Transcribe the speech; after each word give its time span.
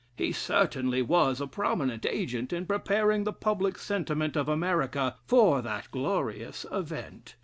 He 0.17 0.31
certainly 0.31 1.03
was 1.03 1.39
a 1.39 1.45
prominent 1.45 2.07
agent 2.07 2.51
in 2.51 2.65
preparing 2.65 3.23
the 3.23 3.31
public 3.31 3.77
sentiment 3.77 4.35
of 4.35 4.49
America 4.49 5.17
for 5.27 5.61
that 5.61 5.91
glorious 5.91 6.65
event. 6.71 7.35